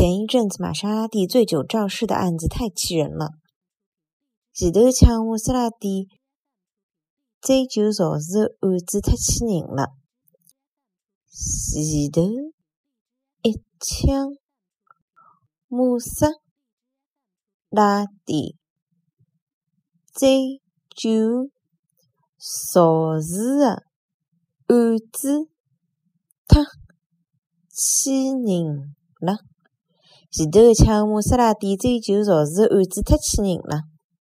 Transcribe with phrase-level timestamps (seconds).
[0.00, 3.32] 前一阵子玛莎拉蒂醉酒肇事的案子太气人了。
[4.54, 6.08] 前头抢玛莎拉蒂
[7.38, 9.92] 醉酒肇事的案子太气人了。
[11.28, 12.22] 前头
[13.42, 14.38] 一枪
[15.68, 16.30] 玛莎
[17.68, 18.56] 拉蒂
[20.14, 20.62] 醉
[20.96, 21.50] 酒
[22.38, 23.84] 肇事的
[24.66, 25.50] 案子
[26.48, 26.62] 太
[27.68, 29.59] 气人了。
[30.32, 33.89] 前头抢玛莎拉点醉酒肇事的案子太气人了。